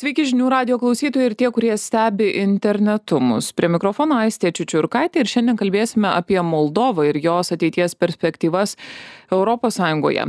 Sveiki 0.00 0.24
žinių 0.24 0.46
radio 0.48 0.78
klausytojai 0.80 1.26
ir 1.28 1.34
tie, 1.36 1.48
kurie 1.52 1.74
stebi 1.76 2.30
internetu 2.40 3.18
mus. 3.20 3.50
Prie 3.52 3.68
mikrofono 3.68 4.16
Aistė 4.22 4.48
Čiučiurkaitė 4.56 5.20
ir 5.20 5.28
šiandien 5.28 5.58
kalbėsime 5.60 6.08
apie 6.08 6.38
Moldovą 6.40 7.04
ir 7.10 7.18
jos 7.20 7.52
ateities 7.52 7.92
perspektyvas 8.00 8.78
ES. 9.28 9.80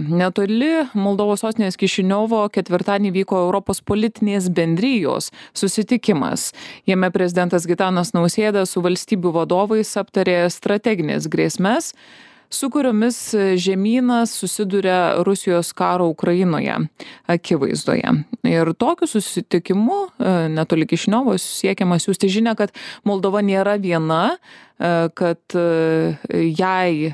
Netoli 0.10 0.72
Moldovos 0.92 1.46
sostinės 1.46 1.80
Kišiniovo 1.80 2.42
ketvirtadienį 2.52 3.14
vyko 3.22 3.40
Europos 3.46 3.80
politinės 3.80 4.50
bendrijos 4.52 5.30
susitikimas. 5.56 6.50
Jame 6.84 7.08
prezidentas 7.16 7.64
Gitanas 7.70 8.12
Nausėda 8.12 8.66
su 8.68 8.84
valstybių 8.84 9.32
vadovais 9.40 9.96
aptarė 10.04 10.42
strateginės 10.52 11.32
grėsmės 11.32 11.94
su 12.54 12.70
kuriomis 12.70 13.34
žemynas 13.56 14.32
susiduria 14.32 15.24
Rusijos 15.24 15.74
karo 15.74 16.06
Ukrainoje 16.06 16.76
akivaizdoje. 17.26 18.12
Ir 18.44 18.74
tokiu 18.74 19.08
susitikimu 19.08 19.94
e, 20.20 20.32
netoli 20.50 20.88
Kišniovo 20.88 21.38
siekiama 21.38 22.00
siūsti 22.00 22.28
žinę, 22.28 22.56
kad 22.60 22.74
Moldova 23.08 23.40
nėra 23.46 23.78
viena, 23.80 24.36
e, 24.36 25.08
kad 25.16 25.56
e, 25.56 26.18
jai 26.52 27.14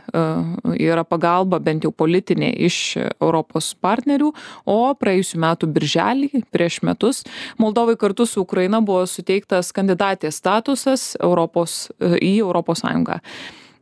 yra 0.79 1.03
pagalba 1.05 1.59
bent 1.61 1.85
jau 1.85 1.91
politinė 1.93 2.49
iš 2.65 2.79
Europos 2.97 3.73
partnerių, 3.77 4.31
o 4.65 4.79
praėjusiu 4.97 5.43
metu 5.43 5.69
birželį, 5.69 6.43
prieš 6.49 6.81
metus, 6.81 7.21
Moldovai 7.61 7.97
kartu 7.99 8.25
su 8.25 8.41
Ukraina 8.41 8.81
buvo 8.81 9.05
suteiktas 9.05 9.69
kandidatės 9.75 10.41
statusas 10.41 11.13
Europos, 11.21 11.87
į 12.01 12.39
Europos 12.41 12.81
Sąjungą 12.81 13.21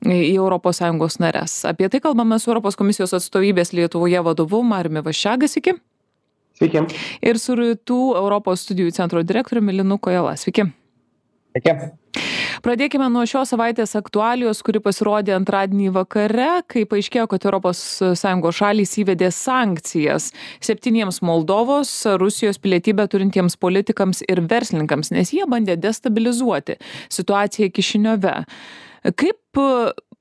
į 0.06 0.36
ES 0.38 1.20
nares. 1.20 1.58
Apie 1.66 1.90
tai 1.90 2.00
kalbame 2.04 2.40
su 2.40 2.52
Europos 2.52 2.78
komisijos 2.78 3.16
atstovybės 3.18 3.74
Lietuvoje 3.74 4.22
vadovu 4.22 4.62
Marmi 4.64 5.02
Vaščiagas. 5.02 5.58
Iki. 5.58 5.76
Sveiki. 6.56 6.86
Ir 7.22 7.40
su 7.40 7.58
Rytų 7.60 8.00
Europos 8.16 8.64
studijų 8.64 8.94
centro 8.96 9.24
direktoriumi 9.24 9.76
Linu 9.82 9.98
Kojala. 10.00 10.38
Sveiki. 10.40 10.70
Sveiki. 11.56 11.96
Pradėkime 12.66 13.06
nuo 13.14 13.22
šios 13.30 13.52
savaitės 13.54 13.92
aktualijos, 13.94 14.64
kuri 14.66 14.80
pasirodė 14.82 15.36
antradienį 15.36 15.92
vakare, 15.94 16.64
kai 16.66 16.82
paaiškėjo, 16.90 17.28
kad 17.30 17.44
ES 17.46 17.82
šalys 18.58 18.94
įvedė 19.04 19.28
sankcijas 19.30 20.32
septyniems 20.66 21.20
Moldovos, 21.22 21.92
Rusijos 22.18 22.58
pilietybę 22.64 23.04
turintiems 23.12 23.54
politikams 23.62 24.24
ir 24.26 24.42
verslininkams, 24.50 25.12
nes 25.14 25.30
jie 25.36 25.46
bandė 25.46 25.76
destabilizuoti 25.78 26.80
situaciją 27.14 27.70
Kišiniove. 27.70 28.34
Kaip 29.14 29.62
e, 29.62 29.68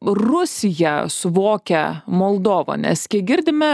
Rusija 0.04 0.92
suvokia 1.08 2.02
Moldovą, 2.04 2.76
nes 2.82 3.06
kiek 3.08 3.24
girdime 3.30 3.70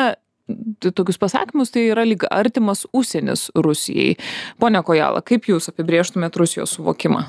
tokius 0.78 1.18
pasakymus, 1.18 1.74
tai 1.74 1.88
yra 1.88 2.06
lyg 2.06 2.22
artimas 2.30 2.84
užsienis 2.94 3.48
Rusijai. 3.58 4.14
Pone 4.62 4.84
Kojala, 4.86 5.24
kaip 5.26 5.50
Jūs 5.50 5.72
apibrieštumėt 5.74 6.38
Rusijos 6.38 6.76
suvokimą? 6.78 7.24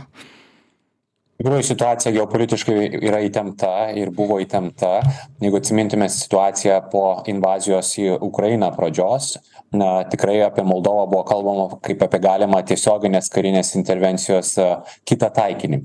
Tikrųjų 1.41 1.65
situacija 1.65 2.13
geopolitiškai 2.15 2.77
yra 3.01 3.21
įtempta 3.25 3.73
ir 3.97 4.13
buvo 4.15 4.39
įtempta. 4.43 4.99
Jeigu 5.41 5.59
atsimintume 5.61 6.09
situaciją 6.11 6.77
po 6.91 7.05
invazijos 7.31 7.95
į 7.99 8.13
ukrainą 8.21 8.71
pradžios 8.77 9.37
na 9.71 10.03
tikrai 10.03 10.41
apie 10.43 10.63
moldovą 10.67 11.05
buvo 11.07 11.23
kalbama 11.23 11.79
kaip 11.83 12.01
apie 12.03 12.19
galimą 12.19 12.59
tiesioginės 12.67 13.29
karinės 13.31 13.71
intervencijos 13.79 14.53
kitą 15.07 15.29
taikinį. 15.31 15.79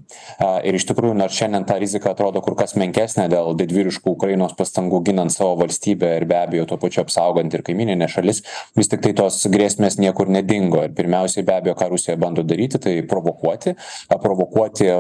Ir 0.67 0.79
iš 0.79 0.89
tikrųjų 0.91 1.15
nors 1.15 1.37
šiandien 1.39 1.67
ta 1.69 1.79
rizika 1.79 2.11
atrodo 2.11 2.43
kur 2.43 2.57
kas 2.59 2.75
menkesnė 2.79 3.29
dėl 3.31 3.55
didvyriškų 3.61 4.17
ukrainos 4.17 4.57
pastangų 4.59 5.05
ginant 5.07 5.35
savo 5.35 5.55
valstybę 5.63 6.17
ir 6.19 6.27
be 6.27 6.39
abejo 6.41 6.67
tuo 6.73 6.81
pačiu 6.83 7.05
apsaugant 7.05 7.55
ir 7.55 7.63
kaimynines 7.67 8.11
šalis 8.17 8.43
vis 8.77 8.91
tiktai 8.91 9.15
tos 9.23 9.39
grėsmės 9.53 10.01
niekur 10.03 10.31
nedingo. 10.35 10.83
Ir 10.83 10.97
pirmiausiai 10.99 11.47
be 11.47 11.55
abejo 11.55 11.79
ką 11.79 11.91
rusija 11.95 12.19
bando 12.19 12.43
daryti 12.43 12.83
tai 12.83 12.97
provokuoti 13.07 13.77
provokuoti 14.27 14.91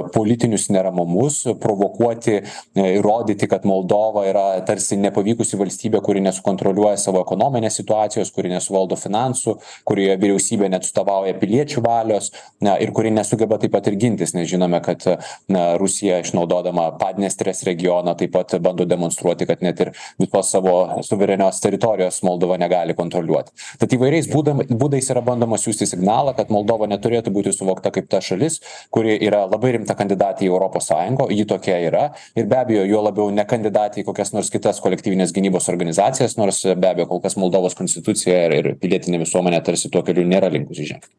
politinius 0.47 0.69
neramumus 0.71 1.45
provokuoti 1.61 2.41
įrodyti 2.79 3.49
kad 3.51 3.65
moldova 3.67 4.27
yra 4.29 4.45
tarsi 4.67 4.97
nepavykusi 5.01 5.59
valstybė 5.59 6.01
kuri 6.05 6.21
nesukontroliuoja 6.23 6.97
savo 7.01 7.21
ekonominės 7.25 7.79
situacijos 7.81 8.31
kuri 8.35 8.53
nesu 8.53 8.75
valdo 8.75 8.97
finansų 8.97 9.57
kurioje 9.85 10.17
vyriausybė 10.23 10.71
neatstovauja 10.71 11.35
piliečių 11.41 11.83
valios 11.83 12.31
na 12.61 12.77
ir 12.79 12.93
kuri 12.95 13.11
nesugeba 13.11 13.59
taip 13.59 13.73
pat 13.75 13.89
ir 13.91 13.97
gintis. 13.99 14.35
Nes 14.35 14.49
žinome 14.49 14.81
kad 14.83 15.03
na 15.49 15.77
rusija 15.81 16.21
išnaudodama 16.23 16.93
padniestrės 17.01 17.65
regioną 17.67 18.15
taip 18.17 18.35
pat 18.37 18.55
bando 18.63 18.87
demonstruoti 18.87 19.47
kad 19.47 19.63
net 19.67 19.81
ir 19.81 19.93
visos 20.23 20.51
savo 20.53 21.03
suverenios 21.03 21.61
teritorijos 21.61 22.23
moldova 22.23 22.59
negali 22.61 22.95
kontroliuoti. 22.95 23.53
Tad 23.81 23.99
įvairiais 23.99 24.31
būdam 24.31 24.63
būdais 24.71 25.11
yra 25.11 25.25
bandoma 25.27 25.59
siųsti 25.59 25.91
signalą 25.91 26.37
kad 26.39 26.55
moldova 26.55 26.87
neturėtų 26.91 27.35
būti 27.35 27.57
suvokta 27.57 27.91
kaip 27.91 28.09
ta 28.13 28.23
šalis 28.23 28.61
kuri 28.95 29.19
yra 29.27 29.45
labai 29.51 29.77
rimta 29.79 29.97
kandidatė 29.99 30.26
į 30.43 30.51
europos 30.51 30.91
sąjungą 30.91 31.29
ji 31.31 31.47
tokia 31.53 31.79
yra 31.89 32.07
ir 32.37 32.49
be 32.51 32.59
abejo 32.63 32.87
juo 32.89 33.03
labiau 33.07 33.31
ne 33.35 33.45
kandidatė 33.49 34.03
į 34.03 34.09
kokias 34.11 34.35
nors 34.37 34.51
kitas 34.55 34.81
kolektyvinės 34.85 35.35
gynybos 35.37 35.71
organizacijas 35.73 36.39
nors 36.41 36.65
be 36.67 36.91
abejo 36.91 37.11
kol 37.13 37.23
kas 37.25 37.39
moldovos 37.41 37.79
konstitucija 37.79 38.47
ir 38.49 38.59
ir 38.61 38.73
pilietinė 38.81 39.23
visuomenė 39.25 39.63
tarsi 39.63 39.93
tuo 39.93 40.03
keliu 40.07 40.27
nėra 40.27 40.53
linkusi 40.53 40.91
žengti 40.93 41.15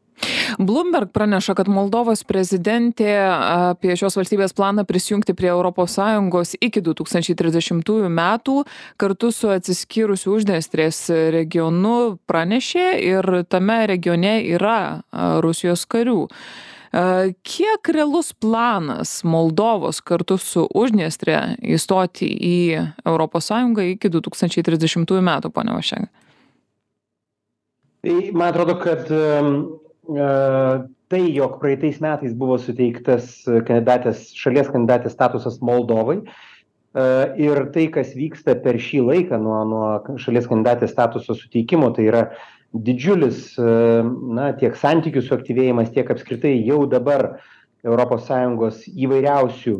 Bloomberg 0.58 1.12
praneša, 1.14 1.54
kad 1.58 1.68
Moldovos 1.70 2.24
prezidentė 2.26 3.12
apie 3.22 3.94
šios 4.00 4.18
valstybės 4.18 4.56
planą 4.58 4.86
prisijungti 4.88 5.36
prie 5.38 5.52
ES 5.54 6.56
iki 6.62 6.82
2030 6.82 8.10
metų 8.10 8.64
kartu 8.98 9.32
su 9.32 9.52
atsiskyrusiu 9.54 10.38
uždestrės 10.40 11.04
regionu 11.36 12.18
pranešė 12.26 12.88
ir 13.04 13.44
tame 13.50 13.86
regione 13.88 14.40
yra 14.56 15.04
Rusijos 15.44 15.86
karių. 15.86 16.28
Kiek 16.92 17.90
realus 17.94 18.32
planas 18.34 19.20
Moldovos 19.28 20.00
kartu 20.06 20.38
su 20.40 20.64
Uždniestrė 20.72 21.58
įstoti 21.76 22.30
į 22.32 22.58
ES 23.04 23.52
iki 23.92 24.14
2030 24.14 25.22
metų, 25.32 25.52
ponia 25.52 25.76
Vašenga? 25.76 26.08
tai 28.08 28.32
man 28.34 28.48
atrodo 28.50 28.80
kad 28.80 29.08
tai 31.08 31.24
jog 31.36 31.60
praeitais 31.60 32.00
metais 32.04 32.36
buvo 32.36 32.58
suteiktas 32.60 33.42
kandidatės 33.68 34.30
šalies 34.38 34.70
kandidatės 34.72 35.16
statusas 35.16 35.60
moldovai 35.64 36.22
ir 37.42 37.64
tai 37.76 37.88
kas 37.94 38.14
vyksta 38.16 38.56
per 38.64 38.80
šį 38.82 39.04
laiką 39.10 39.40
nuo 39.42 39.60
nuo 39.68 39.90
šalies 40.24 40.48
kandidatės 40.50 40.94
statuso 40.96 41.36
suteikimo 41.36 41.92
tai 41.96 42.08
yra 42.12 42.24
didžiulis 42.74 43.56
na 43.58 44.52
tiek 44.60 44.76
santykių 44.78 45.24
suaktyvėjimas 45.26 45.94
tiek 45.96 46.10
apskritai 46.12 46.58
jau 46.68 46.84
dabar 46.90 47.38
sąjungos 48.28 48.84
įvairiausių 48.92 49.78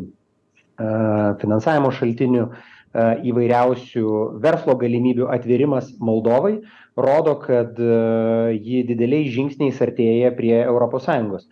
finansavimo 1.42 1.90
šaltinių 1.92 2.48
įvairiausių 3.28 4.12
verslo 4.42 4.74
galimybių 4.80 5.28
atvėrimas 5.34 5.90
moldovai 6.00 6.58
rodo 6.98 7.36
kad 7.38 7.78
e, 7.78 8.58
ji 8.58 8.82
dideliais 8.88 9.30
žingsniais 9.34 9.78
artėja 9.84 10.32
prie 10.36 10.64
sąjungos. 11.06 11.46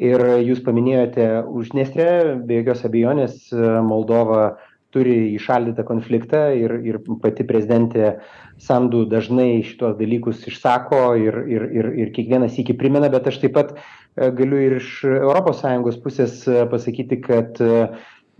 Ir 0.00 0.22
jūs 0.44 0.62
paminėjote 0.64 1.26
uždniestrę 1.48 2.08
be 2.48 2.60
jokios 2.60 2.84
abejonės 2.88 3.36
e, 3.52 3.62
moldova 3.84 4.58
turi 4.94 5.16
įšaldytą 5.38 5.84
konfliktą 5.88 6.42
ir 6.58 6.74
ir 6.86 7.00
pati 7.22 7.46
prezidentė 7.46 8.12
sandu 8.60 9.04
dažnai 9.10 9.62
šituos 9.66 9.96
dalykus 10.00 10.46
išsako 10.50 11.02
ir 11.22 11.40
ir 11.56 11.66
ir 11.80 11.90
ir 12.04 12.14
kiekvieną 12.16 12.50
sykį 12.50 12.78
primena 12.80 13.10
bet 13.12 13.28
aš 13.30 13.40
taip 13.44 13.54
pat 13.58 13.74
e, 13.76 14.30
galiu 14.30 14.62
ir 14.66 14.78
iš 14.80 14.92
europos 15.10 15.62
sąjungos 15.62 16.00
pusės 16.04 16.42
pasakyti 16.72 17.20
kad 17.22 17.62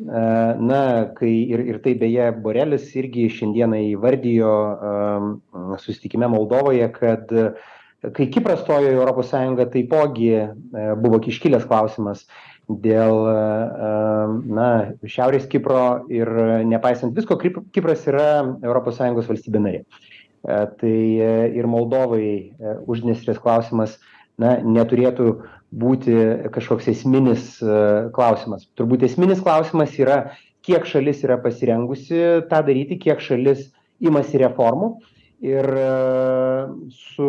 na 0.00 1.12
kai 1.15 1.33
ir 1.53 1.61
ir 1.61 1.78
tai 1.84 1.93
beje 1.94 2.31
borelis 2.44 2.87
irgi 2.97 3.28
šiandieną 3.37 3.81
įvardijo 3.91 4.53
susitikime 5.82 6.28
moldovoje 6.32 6.87
kad 6.94 7.28
kai 8.17 8.27
kipras 8.32 8.62
stojo 8.65 8.88
į 8.88 8.97
europos 8.97 9.28
sąjungą 9.28 9.67
taipogi 9.75 10.31
buvo 11.03 11.20
iškilęs 11.20 11.69
klausimas 11.69 12.25
dėl 12.70 13.26
na 14.60 14.70
šiaurės 15.08 15.48
kipro 15.50 16.06
ir 16.12 16.30
nepaisant 16.68 17.16
visko 17.16 17.38
kipras 17.40 18.06
yra 18.10 18.28
sąjungos 18.52 19.28
valstybė 19.30 19.64
narė. 19.64 19.82
Tai 20.80 20.96
ir 21.56 21.68
moldovai 21.68 22.52
uždniestrės 22.88 23.40
klausimas 23.40 23.98
na 24.40 24.56
neturėtų 24.64 25.34
būti 25.70 26.14
kažkoks 26.54 26.88
esminis 26.94 27.58
klausimas. 28.16 28.66
Turbūt 28.78 29.04
esminis 29.06 29.42
klausimas 29.44 29.96
yra 30.00 30.22
kiek 30.66 30.86
šalis 30.88 31.22
yra 31.26 31.38
pasirengusi 31.42 32.20
tą 32.50 32.62
daryti 32.66 32.98
kiek 33.00 33.20
šalis 33.22 33.68
imasi 34.00 34.40
reformų. 34.42 34.94
Ir 35.40 35.64
su 36.92 37.26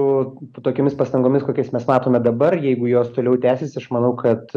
tokiomis 0.59 0.97
pastangomis 0.99 1.45
kokias 1.47 1.69
mes 1.71 1.85
matome 1.87 2.19
dabar 2.19 2.57
jeigu 2.59 2.89
jos 2.91 3.13
toliau 3.15 3.37
tęsis 3.39 3.77
aš 3.79 3.87
manau 3.95 4.17
kad 4.19 4.51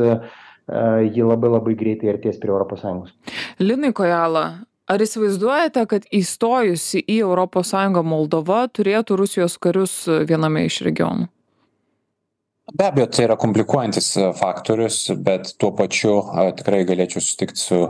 ji 0.68 1.26
labai 1.26 1.50
labai 1.52 1.74
greitai 1.76 2.14
artės 2.14 2.38
prie 2.40 2.54
sąjungos. 2.80 3.12
Linai 3.60 3.92
kojala 3.96 4.44
ar 4.88 5.04
įsivaizduojate 5.04 5.84
kad 5.90 6.08
įstojusi 6.12 7.04
į 7.04 7.20
sąjungą 7.66 8.04
moldova 8.06 8.64
turėtų 8.68 9.20
rusijos 9.20 9.58
karius 9.60 9.96
viename 10.28 10.66
iš 10.68 10.82
regionų 10.88 11.28
be 12.72 12.84
abejo 12.84 13.06
tai 13.06 13.24
yra 13.26 13.36
komplikuojantis 13.36 14.14
faktorius 14.40 15.10
bet 15.20 15.52
tuo 15.60 15.70
pačiu 15.76 16.14
tikrai 16.56 16.84
galėčiau 16.88 17.20
sutikt 17.20 17.60
su 17.60 17.80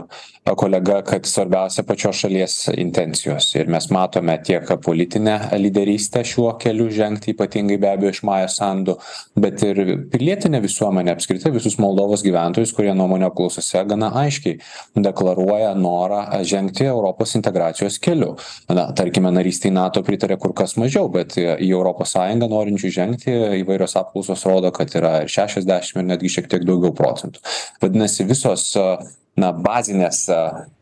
kolega 0.53 0.99
kad 1.01 1.25
svarbiausia 1.25 1.83
pačios 1.87 2.19
šalies 2.21 2.55
intencijos. 2.77 3.47
Ir 3.55 3.69
mes 3.71 3.87
matome 3.89 4.35
tiek 4.45 4.67
politinę 4.85 5.39
lyderystę 5.57 6.21
šiuo 6.27 6.51
keliu 6.61 6.89
žengti 6.93 7.33
ypatingai 7.33 7.79
be 7.81 7.89
abejo 7.89 8.11
iš 8.13 8.21
majos 8.27 8.57
sandu 8.59 8.97
bet 9.39 9.63
ir 9.65 9.79
pilietinė 10.11 10.61
visuomenė 10.61 11.15
apskritai 11.15 11.53
visus 11.55 11.79
moldovos 11.81 12.21
gyventojus 12.25 12.75
kurie 12.75 12.93
nuomonių 12.93 13.29
apklausose 13.31 13.81
gana 13.89 14.11
aiškiai 14.25 14.59
deklaruoja 15.07 15.71
norą 15.79 16.21
žengti 16.43 16.85
europos 16.85 17.33
integracijos 17.39 17.97
keliu. 17.97 18.35
Na 18.69 18.91
tarkime 18.91 19.31
narystei 19.31 19.71
nato 19.73 20.03
pritaria 20.03 20.37
kur 20.37 20.53
kas 20.53 20.75
mažiau 20.77 21.09
bet 21.09 21.39
į 21.39 21.71
europos 21.71 22.13
sąjungą 22.13 22.51
norinčių 22.51 22.93
žengti 22.99 23.39
įvairios 23.63 23.97
apklausos 24.03 24.45
rodo 24.45 24.64
kad 24.75 24.93
yra 24.97 25.17
ir 25.23 25.31
šešiasdešim 25.31 26.01
ir 26.01 26.09
netgi 26.13 26.31
šiek 26.37 26.49
tiek 26.51 26.65
daugiau 26.67 26.93
procentų. 26.95 27.43
Vadinasi 27.83 28.27
visos 28.29 28.69
na 29.39 29.51
bazinės 29.51 30.25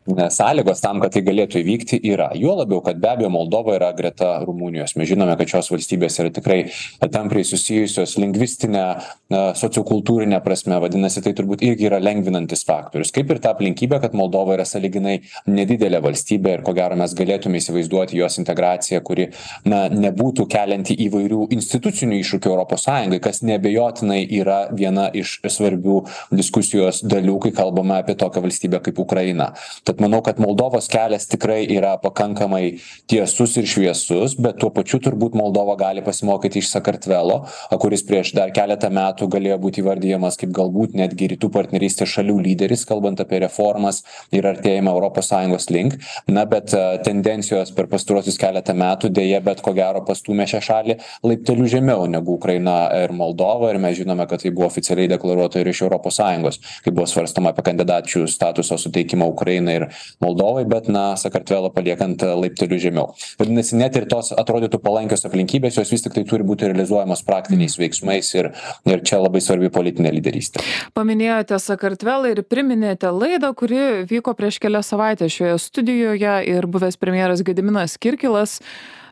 sąlygos 0.06 0.80
tam 0.84 1.00
kad 1.00 1.14
tai 1.14 1.22
galėtų 1.24 1.62
įvykti 1.62 1.98
yra. 2.12 2.28
Juo 2.36 2.54
labiau 2.58 2.82
kad 2.84 2.98
be 3.00 3.08
abejo 3.08 3.30
moldova 3.32 3.74
yra 3.78 3.90
greta 3.96 4.44
rumunijos. 4.44 4.96
Mes 4.96 5.08
žinome 5.08 5.36
kad 5.40 5.48
šios 5.48 5.70
valstybės 5.72 6.18
yra 6.20 6.30
tikrai 6.34 6.58
tampriai 7.00 7.44
susijusios 7.48 8.18
lingvistine 8.20 8.84
sociokultūrine 9.32 10.40
prasme. 10.44 10.76
Vadinasi 10.82 11.22
tai 11.24 11.32
turbūt 11.36 11.64
irgi 11.64 11.88
yra 11.88 12.00
lengvinantis 12.02 12.66
faktorius. 12.68 13.12
Kaip 13.16 13.32
ir 13.32 13.40
ta 13.40 13.54
aplinkybė 13.54 14.02
kad 14.02 14.16
moldova 14.16 14.58
yra 14.58 14.66
sąlyginai 14.68 15.22
nedidelė 15.48 16.02
valstybė 16.04 16.58
ir 16.58 16.66
ko 16.66 16.76
gero 16.76 16.98
mes 17.00 17.16
galėtume 17.16 17.62
įsivaizduoti 17.62 18.20
jos 18.20 18.36
integraciją 18.42 19.00
kuri 19.04 19.30
na 19.64 19.86
nebūtų 19.88 20.46
kelianti 20.52 20.98
įvairių 21.06 21.48
institucinių 21.56 22.20
iššūkių 22.20 22.52
europos 22.52 22.84
sąjungai 22.84 23.22
kas 23.24 23.40
neabejotinai 23.46 24.20
yra 24.36 24.60
viena 24.76 25.08
iš 25.16 25.38
svarbių 25.48 26.02
diskusijos 26.34 27.00
dalių 27.08 27.40
kai 27.46 27.56
kalbame 27.56 27.96
apie 28.02 28.18
tokią 28.20 28.43
valstybę 28.44 28.82
kaip 28.84 29.00
ukraina. 29.02 29.52
Tad 29.84 30.02
manau 30.04 30.22
kad 30.24 30.40
moldovos 30.42 30.88
kelias 30.92 31.28
tikrai 31.30 31.62
yra 31.76 31.96
pakankamai 32.02 32.78
tiesus 33.10 33.56
ir 33.60 33.68
šviesus 33.68 34.36
bet 34.40 34.60
tuo 34.62 34.70
pačiu 34.74 35.00
turbūt 35.02 35.36
moldova 35.38 35.76
gali 35.80 36.04
pasimokyti 36.04 36.62
iš 36.62 36.70
sakartvelo 36.76 37.42
kuris 37.84 38.04
prieš 38.06 38.32
dar 38.36 38.52
keletą 38.54 38.88
metų 38.94 39.28
galėjo 39.32 39.58
būt 39.60 39.80
įvardijamas 39.82 40.38
kaip 40.40 40.52
galbūt 40.56 40.94
netgi 40.98 41.28
rytų 41.34 41.50
partnerystės 41.54 42.12
šalių 42.14 42.38
lyderis 42.46 42.84
kalbant 42.88 43.20
apie 43.20 43.40
reformas 43.42 44.02
ir 44.34 44.46
artėjimą 44.48 44.94
europos 44.94 45.28
sąjungos 45.32 45.68
link. 45.74 45.98
Na 46.28 46.46
bet 46.48 46.72
tendencijos 47.04 47.72
per 47.76 47.88
pastaruosius 47.92 48.38
keletą 48.40 48.76
metų 48.78 49.10
deja 49.14 49.40
bet 49.44 49.62
ko 49.64 49.74
gero 49.76 50.04
pastūmė 50.06 50.46
šią 50.50 50.62
šalį 50.68 50.98
laipteliu 51.26 51.68
žemiau 51.70 52.06
negu 52.10 52.38
ukraina 52.38 52.76
ir 53.02 53.12
moldova 53.16 53.72
ir 53.72 53.80
mes 53.82 53.98
žinome 53.98 54.26
kad 54.30 54.42
tai 54.42 54.52
buvo 54.54 54.68
oficialiai 54.70 55.10
deklaruota 55.12 55.60
ir 55.60 55.70
iš 55.72 55.84
europos 55.86 56.18
sąjungos 56.20 56.60
kai 56.84 56.92
buvo 56.94 57.06
svarstoma 57.10 57.52
apie 57.54 57.66
kandidačių 57.68 58.24
statuso 58.34 58.78
suteikimą 58.80 59.28
ukrainai 59.32 59.76
ir 59.80 59.86
moldovai 60.24 60.64
bet 60.68 60.88
na 60.92 61.04
sakartvelą 61.20 61.70
paliekant 61.74 62.22
laipteliu 62.22 62.80
žemiau. 62.82 63.12
Vadinasi 63.40 63.78
net 63.80 63.96
ir 63.98 64.08
tos 64.10 64.32
atrodytų 64.36 64.80
palankios 64.84 65.24
aplinkybės 65.28 65.78
jos 65.80 65.92
vis 65.94 66.04
tiktai 66.04 66.26
turi 66.28 66.46
būti 66.46 66.68
realizuojamos 66.70 67.24
praktiniais 67.26 67.78
veiksmais 67.80 68.32
ir 68.38 68.50
ir 68.90 69.04
čia 69.06 69.20
labai 69.22 69.42
svarbi 69.44 69.70
politinė 69.72 70.12
lyderystė. 70.16 70.62
Paminėjote 70.96 71.58
sakartvelą 71.62 72.34
ir 72.34 72.42
priminėte 72.48 73.10
laidą 73.14 73.54
kuri 73.56 74.04
vyko 74.10 74.34
prieš 74.38 74.60
kelias 74.62 74.90
savaites 74.92 75.32
šioje 75.34 75.56
studijoje 75.62 76.36
ir 76.50 76.68
buvęs 76.70 77.00
premjeras 77.00 77.44
gediminas 77.46 77.98
kirkilas 78.00 78.60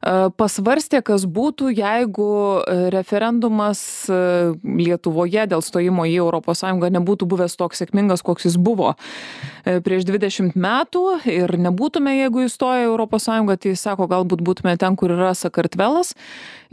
pasvarstė, 0.03 0.99
kas 1.07 1.25
būtų, 1.31 1.71
jeigu 1.79 2.29
referendumas 2.95 3.83
Lietuvoje 4.11 5.47
dėl 5.51 5.63
stojimo 5.63 6.07
į 6.11 6.17
ES 6.27 6.65
nebūtų 6.97 7.29
buvęs 7.31 7.55
toks 7.57 7.83
sėkmingas, 7.83 8.25
koks 8.27 8.49
jis 8.49 8.57
buvo 8.59 8.95
prieš 9.63 10.07
20 10.09 10.57
metų 10.59 11.05
ir 11.31 11.55
nebūtume, 11.55 12.17
jeigu 12.19 12.47
įstojo 12.49 12.97
į 12.97 13.07
ES, 13.07 13.29
tai 13.63 13.75
sako, 13.79 14.09
galbūt 14.11 14.43
būtume 14.43 14.75
ten, 14.81 14.97
kur 14.99 15.15
yra 15.15 15.33
Sakartvelas 15.39 16.17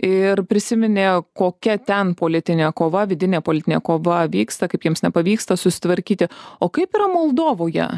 ir 0.01 0.41
prisiminė, 0.49 1.21
kokia 1.37 1.77
ten 1.77 2.15
politinė 2.17 2.71
kova, 2.73 3.05
vidinė 3.09 3.43
politinė 3.45 3.81
kova 3.85 4.23
vyksta, 4.31 4.69
kaip 4.71 4.87
jiems 4.87 5.03
nepavyksta 5.05 5.59
susitvarkyti. 5.59 6.29
O 6.59 6.71
kaip 6.73 6.97
yra 6.97 7.11
Moldovoje? 7.11 7.89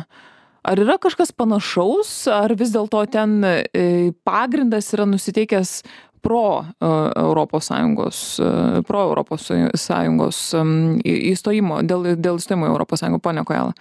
Ar 0.64 0.82
yra 0.82 0.98
kažkas 1.02 1.34
panašaus? 1.36 2.12
Ar 2.32 2.54
vis 2.58 2.74
dėlto 2.74 3.04
ten 3.12 3.42
e, 3.46 4.12
pagrindas 4.28 4.92
yra 4.96 5.08
nusiteikęs 5.10 5.82
pro 6.22 6.62
e, 6.62 6.92
europos 7.22 7.72
sąjungos 7.72 8.22
e, 8.40 8.84
pro 8.88 9.08
europos 9.10 9.50
sąjungos 9.86 10.44
įstojimo 11.04 11.82
dėl 11.88 12.14
dėl 12.18 12.42
įstojimo 12.42 12.70
į 12.70 12.74
europos 12.76 13.04
sąjungą 13.04 13.22
pone 13.26 13.46
kojala 13.48 13.76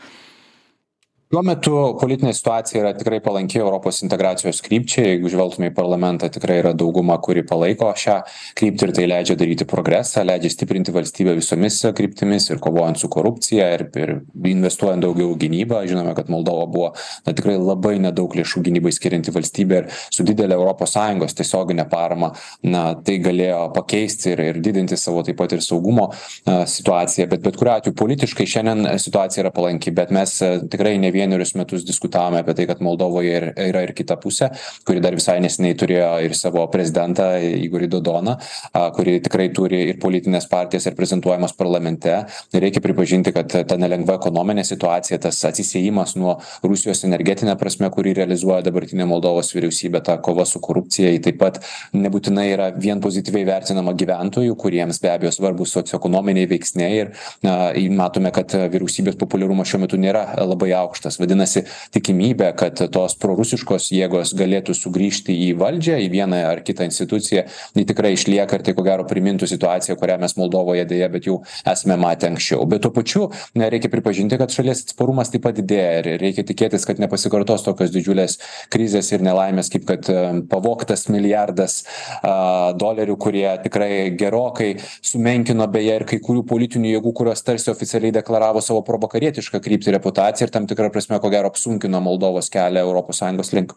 šiuo 1.30 1.44
metu 1.46 1.72
politinė 1.94 2.32
situacija 2.34 2.80
yra 2.80 2.90
tikrai 2.98 3.20
palanki 3.22 3.60
europos 3.60 4.00
integracijos 4.02 4.58
krypčiai. 4.66 5.12
Jeigu 5.12 5.30
žvelgtume 5.30 5.68
į 5.70 5.74
parlamentą 5.76 6.26
tikrai 6.26 6.56
yra 6.58 6.72
dauguma 6.74 7.20
kuri 7.22 7.44
palaiko 7.46 7.92
šią 7.94 8.16
kryptį 8.58 8.88
ir 8.88 8.92
tai 8.96 9.04
leidžia 9.06 9.36
daryti 9.38 9.66
progresą 9.70 10.24
leidžia 10.26 10.50
stiprinti 10.50 10.90
valstybę 10.90 11.36
visomis 11.38 11.76
kryptimis 11.94 12.48
ir 12.50 12.58
kovojant 12.58 12.98
su 12.98 13.06
korupcija 13.14 13.68
ir 13.76 13.84
ir 14.02 14.12
investuojant 14.50 15.06
daugiau 15.06 15.36
į 15.36 15.38
gynybą. 15.44 15.84
Žinome 15.92 16.16
kad 16.18 16.32
moldova 16.34 16.64
buvo 16.66 16.88
na 17.28 17.36
tikrai 17.38 17.54
labai 17.62 17.94
nedaug 18.02 18.34
lėšų 18.34 18.64
gynybai 18.66 18.90
skirianti 18.98 19.30
valstybė 19.30 19.80
ir 19.84 19.88
su 20.10 20.26
didele 20.26 20.58
europos 20.58 20.96
sąjungos 20.98 21.38
tiesiogine 21.38 21.86
parama 21.94 22.32
na 22.66 22.82
tai 23.06 23.20
galėjo 23.22 23.68
pakeisti 23.78 24.34
ir 24.34 24.44
ir 24.48 24.60
didinti 24.66 24.98
savo 24.98 25.22
taip 25.22 25.38
pat 25.38 25.54
ir 25.54 25.62
saugumo 25.62 26.10
a 26.10 26.66
situaciją. 26.66 27.30
Bet 27.30 27.46
bet 27.46 27.62
kuriuo 27.62 27.78
atveju 27.78 27.98
politiškai 28.02 28.50
šiandien 28.56 28.98
situacija 28.98 29.46
yra 29.46 29.54
palanki 29.54 29.94
bet 29.94 30.10
mes 30.10 30.34
tikrai 30.74 30.98
ne 30.98 31.14
vienerius 31.20 31.54
metus 31.58 31.86
diskutavome 31.86 32.40
apie 32.40 32.56
tai 32.58 32.66
kad 32.70 32.82
moldovoje 32.84 33.36
ir 33.36 33.48
yra 33.68 33.84
ir 33.86 33.94
kita 33.96 34.16
pusė 34.20 34.50
kuri 34.88 35.02
dar 35.04 35.16
visai 35.18 35.38
neseniai 35.44 35.76
turėjo 35.78 36.10
ir 36.24 36.34
savo 36.38 36.64
prezidentą 36.72 37.30
igorį 37.40 37.88
dodoną 37.94 38.36
a 38.72 38.86
kuri 38.96 39.18
tikrai 39.24 39.48
turi 39.54 39.82
ir 39.90 39.98
politines 40.02 40.46
partijas 40.50 40.86
reprezentuojamas 40.90 41.54
parlamente. 41.56 42.12
Reikia 42.52 42.82
pripažinti 42.84 43.32
kad 43.34 43.52
ta 43.68 43.76
nelengva 43.80 44.16
ekonominė 44.18 44.64
situacija 44.66 45.18
tas 45.22 45.38
atsisiejimas 45.48 46.16
nuo 46.20 46.36
rusijos 46.64 47.04
energetine 47.08 47.56
prasme 47.60 47.90
kurį 47.92 48.14
realizuoja 48.20 48.64
dabartinė 48.66 49.06
moldovos 49.10 49.52
vyriausybė 49.54 50.02
ta 50.06 50.16
kova 50.22 50.46
su 50.48 50.60
korupcija 50.62 51.12
ji 51.14 51.22
taip 51.26 51.40
pat 51.40 51.60
nebūtinai 51.96 52.46
yra 52.54 52.70
vien 52.76 53.00
pozityviai 53.02 53.46
vertinama 53.48 53.94
gyventojų 53.98 54.56
kuriems 54.60 55.00
be 55.02 55.12
abejo 55.12 55.32
svarbūs 55.34 55.74
socioekonominiai 55.78 56.48
veiksniai 56.50 57.00
ir 57.00 57.12
na 57.46 57.56
matome 58.00 58.32
kad 58.34 58.54
vyriausybės 58.72 59.18
populiarumas 59.20 59.70
šiuo 59.70 59.82
metu 59.84 60.00
nėra 60.00 60.26
labai 60.44 60.72
aukštas 60.78 61.09
tas 61.10 61.18
vadinasi 61.20 61.64
tikimybė 61.94 62.52
kad 62.58 62.80
tos 62.94 63.16
prorusiškos 63.20 63.90
jėgos 63.94 64.34
galėtų 64.38 64.76
sugrįžti 64.76 65.34
į 65.48 65.50
valdžią 65.60 65.98
į 66.04 66.08
vieną 66.12 66.40
ar 66.46 66.62
kitą 66.66 66.86
instituciją 66.86 67.46
ji 67.76 67.86
tikrai 67.88 68.14
išlieka 68.14 68.58
ir 68.58 68.64
tai 68.66 68.74
ko 68.76 68.84
gero 68.86 69.06
primintų 69.10 69.48
situaciją 69.50 69.96
kurią 69.98 70.18
mes 70.22 70.36
moldovoje 70.38 70.86
deja 70.88 71.10
bet 71.10 71.26
jau 71.26 71.40
esame 71.66 71.96
matę 72.00 72.30
anksčiau. 72.30 72.66
Bet 72.70 72.84
tuo 72.84 72.92
pačiu 72.94 73.28
na 73.58 73.70
reikia 73.72 73.90
pripažinti 73.92 74.38
kad 74.40 74.54
šalies 74.54 74.84
atsparumas 74.86 75.32
taip 75.32 75.44
pat 75.46 75.58
didėja 75.58 76.02
ir 76.02 76.10
reikia 76.22 76.46
tikėtis 76.46 76.86
kad 76.86 77.02
nepasikartos 77.02 77.66
tokios 77.66 77.92
didžiulės 77.94 78.38
krizės 78.72 79.10
ir 79.14 79.24
nelaimės 79.26 79.72
kaip 79.72 79.86
kad 79.88 80.10
pavogtas 80.50 81.08
milijardas 81.10 81.80
a 82.22 82.72
dolerių 82.78 83.16
kurie 83.20 83.48
tikrai 83.64 83.90
gerokai 84.18 84.70
sumenkino 85.02 85.66
beje 85.72 85.98
ir 86.00 86.06
kai 86.08 86.20
kurių 86.22 86.44
politinių 86.48 86.94
jėgų 86.94 87.14
kurios 87.22 87.42
tarsi 87.46 87.72
oficialiai 87.72 88.14
deklaravo 88.14 88.62
savo 88.64 88.84
provakarietišką 88.86 89.60
kryptį 89.64 89.96
reputaciją 89.96 90.48
ir 90.48 90.54
tam 90.54 90.68
tikra 90.70 90.90
prasme 90.92 90.99
prasme 91.00 91.20
ko 91.20 91.30
gero 91.30 91.48
apsunkino 91.48 92.00
moldovos 92.00 92.50
kelią 92.50 92.80
europos 92.80 93.20
sąjungos 93.22 93.52
link. 93.56 93.72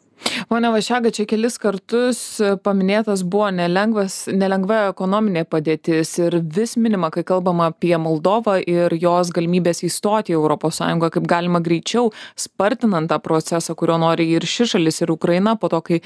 Pone 0.47 0.69
vaščega 0.71 1.11
čia 1.11 1.25
kelis 1.27 1.57
kartus 1.59 2.19
paminėtas 2.63 3.23
buvo 3.27 3.49
nelengvas 3.51 4.29
nelengva 4.31 4.89
ekonominė 4.91 5.43
padėtis 5.49 6.13
ir 6.21 6.37
vis 6.55 6.75
minima 6.79 7.09
kai 7.11 7.25
kalbama 7.27 7.69
apie 7.71 7.95
moldovą 7.99 8.59
ir 8.61 8.95
jos 8.99 9.33
galimybes 9.35 9.83
įstoti 9.87 10.33
į 10.33 10.37
europos 10.37 10.79
sąjungą 10.79 11.11
kaip 11.15 11.27
galima 11.27 11.59
greičiau 11.63 12.11
spartinant 12.39 13.11
tą 13.11 13.19
procesą 13.23 13.75
kurio 13.75 13.97
nori 13.99 14.29
ir 14.35 14.47
ši 14.47 14.69
šalis 14.75 15.03
ir 15.03 15.11
ukraina 15.11 15.57
po 15.59 15.71
to 15.73 15.81
kai 15.81 15.99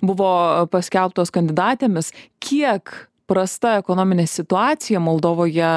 buvo 0.00 0.32
paskelbtos 0.72 1.32
kandidatėmis. 1.34 2.12
Kiek 2.40 2.94
prasta 3.28 3.76
ekonominė 3.82 4.24
situacija 4.28 5.00
moldovoje 5.04 5.74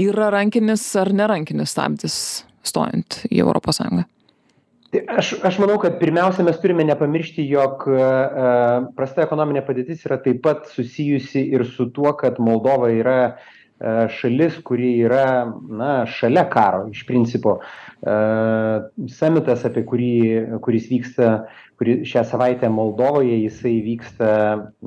yra 0.00 0.32
rankinis 0.32 0.88
ar 0.96 1.12
nerankinis 1.12 1.76
stabdis 1.76 2.18
stojant 2.64 3.24
į 3.28 3.44
europos 3.44 3.82
sąjungą 3.82 4.08
tai 4.94 5.02
aš 5.18 5.34
aš 5.42 5.58
manau 5.58 5.74
kad 5.82 5.98
pirmiausia 5.98 6.44
mes 6.46 6.60
turime 6.62 6.84
nepamiršti 6.86 7.42
jog 7.50 7.82
prasta 8.94 9.24
ekonominė 9.26 9.64
padėtis 9.66 10.04
yra 10.06 10.20
taip 10.22 10.38
pat 10.44 10.68
susijusi 10.70 11.42
ir 11.56 11.66
su 11.66 11.88
tuo 11.90 12.12
kad 12.20 12.38
moldova 12.38 12.92
yra 12.94 13.18
šalis 14.18 14.60
kuri 14.64 14.92
yra 15.02 15.50
na 15.68 16.04
šalia 16.06 16.44
karo 16.50 16.86
iš 16.94 17.02
principo. 17.08 17.58
Samitas 19.10 19.66
apie 19.66 19.82
kurį 19.88 20.14
kuris 20.62 20.86
vyksta 20.92 21.34
kuri 21.80 21.98
šią 22.06 22.22
savaitę 22.30 22.70
moldovoje 22.70 23.40
jisai 23.42 23.80
vyksta 23.82 24.30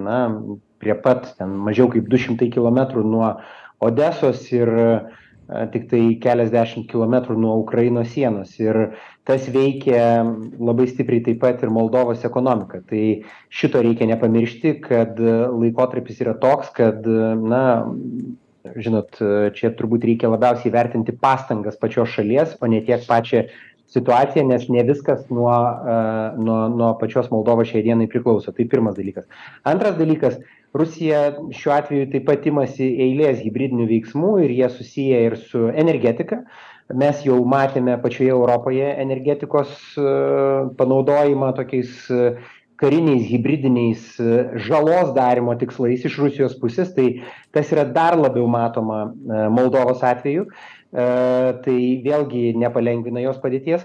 na 0.08 0.22
prie 0.80 0.96
pat 1.04 1.34
ten 1.38 1.52
mažiau 1.68 1.92
kaip 1.92 2.08
du 2.08 2.20
šimtai 2.22 2.48
kilometrų 2.54 3.04
nuo 3.04 3.34
odesos 3.84 4.48
ir 4.56 4.72
tiktai 5.48 6.18
keliasdešimt 6.24 6.90
kilometrų 6.92 7.38
nuo 7.40 7.56
ukrainos 7.62 8.12
sienos. 8.12 8.54
Ir 8.60 8.98
tas 9.28 9.48
veikia 9.52 10.26
labai 10.60 10.88
stipriai 10.92 11.24
taip 11.24 11.40
pat 11.44 11.64
ir 11.64 11.72
moldovos 11.74 12.26
ekonomiką. 12.28 12.84
Tai 12.90 13.04
šito 13.50 13.84
reikia 13.84 14.10
nepamiršti 14.12 14.76
kad 14.84 15.20
laikotarpis 15.20 16.20
yra 16.26 16.36
toks 16.42 16.74
kad 16.76 17.08
na 17.08 17.64
žinot 18.76 19.16
čia 19.56 19.72
turbūt 19.80 20.04
reikia 20.10 20.32
labiausiai 20.34 20.74
vertinti 20.74 21.16
pastangas 21.16 21.80
pačios 21.80 22.12
šalies 22.12 22.58
o 22.60 22.68
ne 22.68 22.82
tiek 22.84 23.06
pačią 23.08 23.46
situaciją 23.88 24.44
nes 24.50 24.68
ne 24.68 24.84
viskas 24.84 25.30
nuo 25.32 25.54
nuo 26.36 26.60
nuo 26.76 26.92
pačios 27.00 27.32
moldovos 27.32 27.72
šiai 27.72 27.86
dienai 27.88 28.10
priklauso. 28.12 28.52
Tai 28.52 28.68
pirmas 28.68 29.00
dalykas. 29.00 29.28
Antras 29.64 29.96
dalykas 29.96 30.42
rusija 30.80 31.22
šiuo 31.56 31.74
atveju 31.76 32.10
taip 32.14 32.28
pat 32.30 32.46
imasi 32.50 32.88
eilės 33.06 33.42
hibridinių 33.44 33.88
veiksmų 33.90 34.34
ir 34.46 34.54
jie 34.60 34.70
susiję 34.74 35.24
ir 35.30 35.38
su 35.42 35.68
energetika. 35.74 36.44
Mes 36.96 37.24
jau 37.26 37.42
matėme 37.44 37.98
pačioje 38.04 38.32
europoje 38.32 38.94
energetikos 39.04 39.74
panaudojimą 40.80 41.52
tokiais 41.58 42.08
kariniais 42.80 43.26
hibridiniais 43.28 44.06
žalos 44.68 45.12
darymo 45.18 45.58
tikslais 45.60 46.06
iš 46.08 46.18
rusijos 46.22 46.56
pusės. 46.62 46.94
Tai 46.96 47.10
tas 47.52 47.74
yra 47.76 47.84
dar 47.84 48.16
labiau 48.20 48.48
matoma 48.48 49.08
moldovos 49.52 50.06
atveju. 50.06 50.48
Tai 50.94 51.80
vėlgi 52.08 52.54
nepalengvina 52.56 53.26
jos 53.26 53.42
padėties 53.44 53.84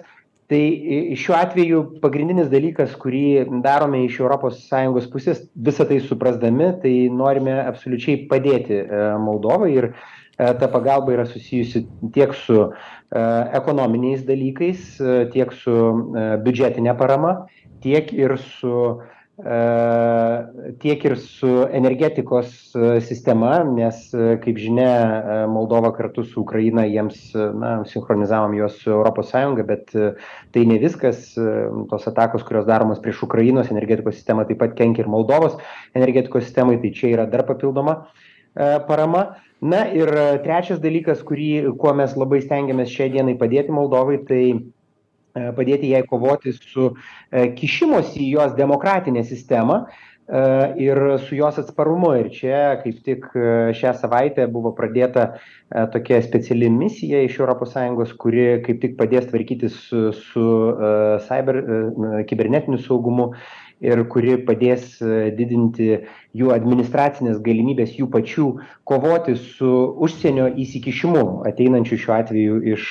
tai 0.53 1.17
šiuo 1.17 1.37
atveju 1.39 1.79
pagrindinis 2.03 2.51
dalykas 2.53 2.93
kurį 3.01 3.21
darome 3.65 4.03
iš 4.05 4.19
europos 4.21 4.59
sąjungos 4.69 5.07
pusės 5.13 5.41
visa 5.69 5.87
tai 5.89 6.01
suprasdami 6.05 6.67
tai 6.83 6.93
norime 7.21 7.55
absoliučiai 7.63 8.27
padėti 8.31 8.83
moldovai 9.25 9.71
ir 9.79 9.89
ta 10.37 10.69
pagalba 10.75 11.15
yra 11.17 11.25
susijusi 11.31 11.87
tiek 12.17 12.35
su 12.37 12.67
ekonominiais 13.63 14.27
dalykais 14.29 14.85
tiek 15.33 15.57
su 15.63 15.79
biudžetine 16.45 16.93
parama 17.01 17.35
tiek 17.85 18.13
ir 18.13 18.37
su 18.45 18.77
tiek 20.79 21.05
ir 21.05 21.17
su 21.17 21.49
energetikos 21.73 22.73
sistema 23.01 23.63
nes 23.65 24.11
kaip 24.45 24.59
žinia 24.61 25.47
moldova 25.49 25.89
kartu 25.97 26.25
su 26.25 26.43
ukraina 26.43 26.85
jiems 26.85 27.33
na 27.35 27.71
sinchronizavom 27.89 28.53
juos 28.55 28.77
su 28.83 28.91
sąjunga 29.23 29.65
bet 29.65 29.91
tai 30.53 30.67
ne 30.67 30.79
viskas. 30.79 31.35
Tos 31.89 32.07
atakos 32.07 32.45
kurios 32.45 32.67
daromos 32.67 33.01
prieš 33.01 33.23
ukrainos 33.23 33.71
energetikos 33.71 34.15
sistemą 34.15 34.45
taip 34.45 34.59
pat 34.59 34.77
kenkia 34.77 35.05
ir 35.05 35.09
moldovos 35.09 35.57
energetikos 35.95 36.45
sistemai 36.45 36.77
tai 36.83 36.93
čia 36.93 37.09
yra 37.17 37.27
dar 37.27 37.47
papildoma 37.47 38.07
parama. 38.55 39.37
Na 39.63 39.87
ir 39.95 40.11
trečias 40.43 40.81
dalykas 40.83 41.23
kurį 41.23 41.73
kuo 41.79 41.95
mes 41.95 42.17
labai 42.19 42.43
stengiamės 42.43 42.91
šiai 42.91 43.13
dienai 43.15 43.39
padėti 43.39 43.71
moldovai 43.73 44.19
tai 44.29 44.45
padėti 45.35 45.93
jai 45.93 46.03
kovoti 46.09 46.55
su 46.57 46.93
kišimosi 47.33 48.21
į 48.27 48.31
jos 48.37 48.57
demokratinę 48.59 49.25
sistemą 49.25 49.85
ir 50.79 51.19
su 51.19 51.35
jos 51.37 51.59
atsparumu. 51.59 52.13
Ir 52.21 52.31
čia 52.33 52.61
kaip 52.83 53.03
tik 53.05 53.27
šią 53.77 53.95
savaitę 53.99 54.47
buvo 54.47 54.73
pradėta 54.77 55.39
tokia 55.93 56.23
speciali 56.23 56.71
misija 56.71 57.23
iš 57.27 57.41
sąjungos 57.73 58.15
kuri 58.17 58.63
kaip 58.63 58.81
tik 58.81 58.97
padės 58.97 59.29
tvarkytis 59.29 59.75
su 59.89 60.13
su 60.13 60.47
saiber 61.29 61.63
kibernetiniu 62.29 62.79
saugumu 62.79 63.33
ir 63.83 64.05
kuri 64.09 64.39
padės 64.47 65.03
didinti 65.37 65.99
jų 66.39 66.53
administracines 66.55 67.43
galimybes 67.43 67.99
jų 67.99 68.09
pačių 68.09 68.47
kovoti 68.85 69.35
su 69.37 69.73
užsienio 69.99 70.53
įsikišimu 70.55 71.43
ateinančiu 71.51 71.99
šiuo 71.99 72.15
atveju 72.21 72.63
iš 72.77 72.87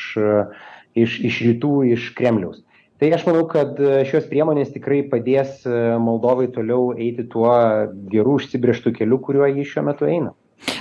iš 0.96 1.22
iš 1.28 1.42
rytų 1.48 1.74
iš 1.94 2.12
kremliaus 2.18 2.62
tai 3.02 3.10
aš 3.16 3.26
manau 3.26 3.48
kad 3.50 3.80
šios 4.10 4.28
priemonės 4.30 4.74
tikrai 4.76 5.02
padės 5.10 5.64
moldovai 6.06 6.52
toliau 6.54 6.92
eiti 6.98 7.26
tuo 7.32 7.54
geru 8.14 8.38
užsibrėžtu 8.38 8.94
keliu 9.00 9.22
kuriuo 9.24 9.50
ji 9.50 9.68
šiuo 9.74 9.88
metu 9.88 10.10
eina 10.10 10.36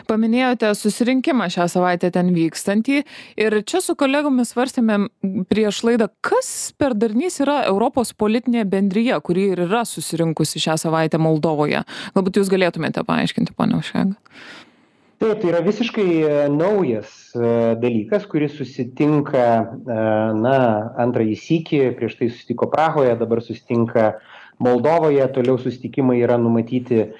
Paminėjote 0.08 0.70
susirinkimą 0.76 1.48
šią 1.54 1.66
savaitę 1.72 2.10
ten 2.14 2.32
vykstantį 2.34 3.02
ir 3.40 3.58
čia 3.68 3.80
su 3.84 3.96
kolegomis 3.98 4.52
svarstėme 4.52 4.98
prieš 5.50 5.82
laidą, 5.88 6.10
kas 6.24 6.72
per 6.78 6.96
darnys 6.98 7.40
yra 7.44 7.60
Europos 7.68 8.12
politinė 8.12 8.66
bendryje, 8.68 9.16
kuri 9.24 9.50
ir 9.54 9.64
yra 9.68 9.84
susirinkusi 9.88 10.62
šią 10.62 10.76
savaitę 10.84 11.20
Moldovoje. 11.22 11.84
Galbūt 12.16 12.40
jūs 12.40 12.52
galėtumėte 12.52 13.06
paaiškinti, 13.06 13.56
ponia 13.56 13.80
Užšega. 13.80 14.18
Taip, 15.20 15.42
tai 15.42 15.50
yra 15.50 15.58
visiškai 15.60 16.48
naujas 16.48 17.10
dalykas, 17.82 18.22
kuris 18.24 18.54
susitinka, 18.56 19.42
na, 19.84 20.52
antrąjį 21.04 21.34
sykį, 21.36 21.80
prieš 21.98 22.14
tai 22.16 22.28
susitiko 22.30 22.70
Prahoje, 22.72 23.12
dabar 23.20 23.42
susitinka 23.44 24.14
Moldovoje, 24.64 25.26
toliau 25.34 25.60
susitikimai 25.60 26.22
yra 26.22 26.38
numatyti 26.40 27.10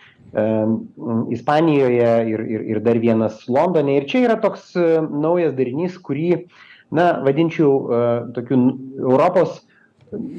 Ispanijoje 1.36 2.08
ir, 2.32 2.44
ir, 2.54 2.64
ir 2.72 2.80
dar 2.86 3.02
vienas 3.02 3.42
Londone. 3.52 3.98
Ir 4.00 4.08
čia 4.08 4.22
yra 4.30 4.38
toks 4.40 4.70
naujas 5.10 5.52
darinys, 5.58 5.98
kurį, 6.00 6.46
na, 6.96 7.10
vadinčiau 7.26 8.32
tokiu 8.32 8.62
Europos 8.96 9.60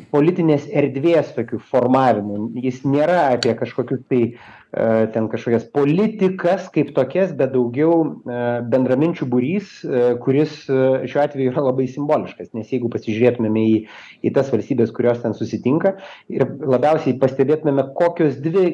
politinės 0.10 0.65
erdvės 0.65 1.30
tokiu 1.38 1.62
formavimu. 1.70 2.56
Jis 2.58 2.82
nėra 2.89 3.27
apie 3.36 3.53
kažkokius 3.62 4.01
tai 4.10 4.24
ten 4.71 5.27
kažkokias 5.27 5.65
politikas 5.75 6.69
kaip 6.71 6.93
tokias, 6.95 7.33
bet 7.35 7.51
daugiau 7.51 8.21
bendraminčių 8.71 9.27
būrys, 9.31 9.73
kuris 10.23 10.53
šiuo 10.69 11.23
atveju 11.25 11.51
yra 11.51 11.65
labai 11.65 11.89
simboliškas. 11.91 12.53
Nes 12.55 12.71
jeigu 12.71 12.91
pasižiūrėtumėme 12.93 13.65
į, 13.67 13.75
į 14.23 14.33
tas 14.37 14.51
valstybės, 14.53 14.93
kurios 14.95 15.19
ten 15.25 15.35
susitinka 15.35 15.97
ir 16.31 16.47
labiausiai 16.47 17.17
pastebėtumėme, 17.19 17.89
kokios 17.99 18.39
dvi 18.39 18.65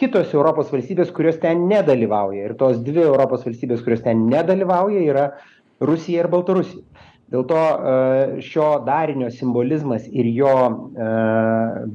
kitos 0.00 0.32
Europos 0.32 0.72
valstybės, 0.72 1.12
kurios 1.12 1.36
ten 1.42 1.66
nedalyvauja. 1.68 2.48
Ir 2.48 2.56
tos 2.60 2.80
dvi 2.80 3.04
Europos 3.04 3.44
valstybės, 3.44 3.84
kurios 3.84 4.00
ten 4.06 4.24
nedalyvauja, 4.32 5.04
yra 5.04 5.26
Rusija 5.84 6.24
ir 6.24 6.30
Baltarusija. 6.32 7.10
Dėl 7.32 7.46
to 7.48 7.60
šio 8.44 8.66
darinio 8.84 9.30
simbolizmas 9.32 10.04
ir 10.10 10.28
jo 10.36 10.52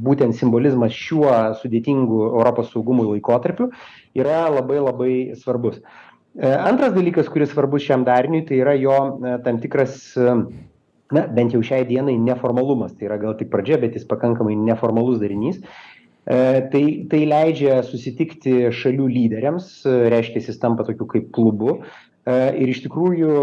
būtent 0.08 0.34
simbolizmas 0.38 0.96
šiuo 0.98 1.34
sudėtingu 1.62 2.24
Europos 2.32 2.72
saugumui 2.74 3.06
laikotarpiu 3.12 3.70
yra 4.18 4.48
labai 4.50 4.80
labai 4.82 5.14
svarbus. 5.38 5.78
Antras 6.38 6.94
dalykas, 6.94 7.30
kuris 7.34 7.52
svarbus 7.54 7.86
šiam 7.86 8.06
dariniui, 8.06 8.46
tai 8.50 8.62
yra 8.62 8.74
jo 8.78 8.98
tam 9.46 9.62
tikras, 9.62 10.00
na, 10.18 11.24
bent 11.34 11.54
jau 11.54 11.62
šiai 11.66 11.86
dienai 11.90 12.18
neformalumas. 12.22 12.98
Tai 12.98 13.10
yra 13.12 13.22
gal 13.22 13.38
tik 13.38 13.54
pradžia, 13.54 13.78
bet 13.82 13.98
jis 13.98 14.10
pakankamai 14.10 14.58
neformalus 14.58 15.22
darinys. 15.22 15.62
Tai, 16.28 16.84
tai 17.08 17.22
leidžia 17.24 17.80
susitikti 17.88 18.68
šalių 18.76 19.06
lyderiams, 19.14 19.70
reiškia, 19.86 20.42
jis 20.44 20.60
tampa 20.60 20.84
tokiu 20.84 21.08
kaip 21.14 21.30
klubu, 21.34 21.78
ir 22.28 22.72
iš 22.74 22.82
tikrųjų 22.84 23.36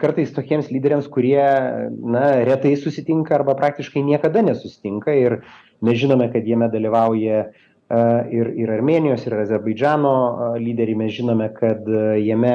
kartais 0.00 0.32
tokiems 0.32 0.70
lyderiams, 0.72 1.08
kurie 1.12 1.44
na, 1.44 2.24
retai 2.48 2.72
susitinka 2.80 3.36
arba 3.36 3.56
praktiškai 3.58 4.04
niekada 4.06 4.42
nesusitinka 4.46 5.12
ir 5.18 5.38
mes 5.84 5.98
žinome, 6.00 6.30
kad 6.32 6.46
jame 6.48 6.70
dalyvauja 6.72 7.42
ir, 8.32 8.48
ir 8.56 8.72
Armenijos, 8.72 9.26
ir 9.28 9.36
Azerbaidžano 9.42 10.14
lyderiai, 10.56 10.96
mes 11.02 11.12
žinome, 11.12 11.50
kad 11.58 11.84
jame, 12.22 12.54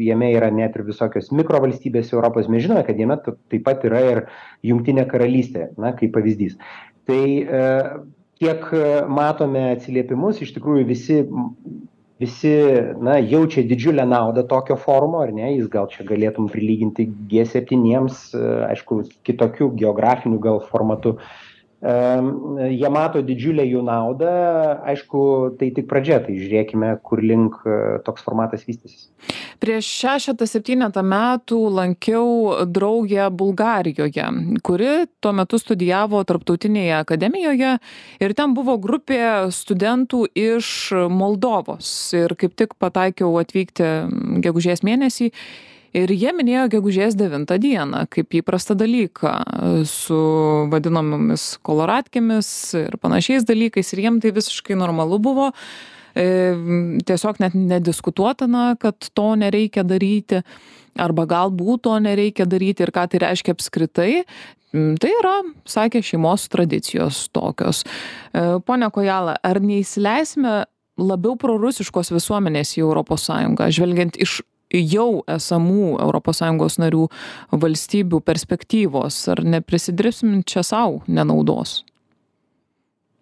jame 0.00 0.32
yra 0.32 0.48
net 0.54 0.78
ir 0.78 0.86
visokios 0.88 1.28
mikrovalstybės 1.34 2.14
Europos, 2.16 2.48
mes 2.48 2.64
žinome, 2.64 2.86
kad 2.86 2.98
jame 2.98 3.18
taip 3.26 3.62
pat 3.68 3.84
yra 3.88 4.02
ir 4.08 4.24
Jungtinė 4.64 5.04
karalystė, 5.10 5.68
na, 5.76 5.92
kaip 5.98 6.16
pavyzdys. 6.16 6.56
Tai 7.06 7.22
kiek 8.42 8.68
matome 9.12 9.68
atsiliepimus, 9.76 10.40
iš 10.42 10.56
tikrųjų 10.56 10.88
visi 10.88 11.20
visi 12.20 12.52
na 13.00 13.18
jaučia 13.18 13.62
didžiulę 13.62 14.04
naudą 14.06 14.44
tokio 14.48 14.76
forumo 14.76 15.22
ar 15.22 15.32
ne? 15.32 15.52
Jis 15.54 15.68
gal 15.72 15.88
čia 15.92 16.04
galėtum 16.08 16.50
prilyginti 16.52 17.08
g 17.30 17.44
septyniems 17.48 18.28
aišku 18.68 19.02
kitokiu 19.26 19.70
geografiniu 19.78 20.38
gal 20.42 20.60
formatu 20.68 21.16
jie 21.82 22.90
mato 22.94 23.22
didžiulę 23.26 23.64
jų 23.66 23.82
naudą. 23.86 24.32
Aišku 24.86 25.22
tai 25.58 25.72
tik 25.74 25.88
pradžia 25.90 26.20
tai 26.22 26.36
žiūrėkime 26.38 26.94
kur 27.02 27.22
link 27.22 27.58
toks 28.06 28.22
formatas 28.22 28.66
vystysis. 28.68 29.08
Prieš 29.62 29.86
šešetą 30.02 30.46
septynetą 30.50 31.02
metų 31.06 31.58
lankiau 31.74 32.66
draugę 32.66 33.28
bulgarijoje 33.30 34.30
kuri 34.62 35.06
tuo 35.20 35.32
metu 35.36 35.58
studijavo 35.58 36.22
tarptautinėje 36.28 36.94
akademijoje 37.00 37.74
ir 38.22 38.34
ten 38.38 38.54
buvo 38.56 38.78
grupė 38.82 39.50
studentų 39.54 40.24
iš 40.38 40.92
moldovos. 41.10 41.90
Ir 42.16 42.36
kaip 42.38 42.56
tik 42.58 42.76
pataikiau 42.80 43.34
atvykti 43.42 43.90
gegužės 44.44 44.84
mėnesį 44.86 45.32
ir 45.96 46.12
jie 46.12 46.32
minėjo 46.36 46.66
gegužės 46.76 47.16
devintą 47.18 47.58
dieną 47.62 48.06
kaip 48.12 48.36
įprastą 48.40 48.76
dalyką 48.78 49.32
su 49.88 50.20
vadinamomis 50.72 51.56
koloradkėmis 51.66 52.52
ir 52.80 53.00
panašiais 53.02 53.48
dalykais 53.48 53.92
ir 53.94 54.06
jiem 54.06 54.20
tai 54.22 54.34
visiškai 54.36 54.78
normalu 54.78 55.20
buvo 55.22 55.50
tiesiog 56.12 57.38
net 57.40 57.54
nediskutuotina, 57.56 58.76
kad 58.80 59.08
to 59.16 59.30
nereikia 59.40 59.84
daryti, 59.84 60.42
arba 61.00 61.24
galbūt 61.24 61.86
to 61.86 61.98
nereikia 62.04 62.44
daryti 62.44 62.84
ir 62.84 62.92
ką 62.92 63.06
tai 63.08 63.22
reiškia 63.24 63.54
apskritai. 63.56 64.10
Tai 64.72 65.08
yra, 65.20 65.34
sakė, 65.68 66.00
šeimos 66.04 66.46
tradicijos 66.52 67.26
tokios. 67.32 67.82
Pone 68.66 68.88
Kojala, 68.92 69.36
ar 69.44 69.60
neįsileisime 69.60 70.62
labiau 71.00 71.36
prorusiškos 71.40 72.12
visuomenės 72.12 72.76
į 72.78 72.86
ES, 72.88 73.28
žvelgiant 73.76 74.16
iš 74.20 74.40
jau 74.80 75.22
esamų 75.28 75.98
ES 76.00 76.78
narių 76.82 77.06
valstybių 77.52 78.20
perspektyvos, 78.24 79.28
ar 79.28 79.44
neprisidirbsim 79.44 80.42
čia 80.48 80.64
savo 80.66 81.02
nenaudos? 81.06 81.82